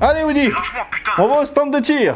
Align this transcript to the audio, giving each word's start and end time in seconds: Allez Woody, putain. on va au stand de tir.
Allez 0.00 0.24
Woody, 0.24 0.48
putain. 0.48 1.12
on 1.18 1.28
va 1.28 1.34
au 1.42 1.44
stand 1.46 1.66
de 1.70 1.78
tir. 1.80 2.14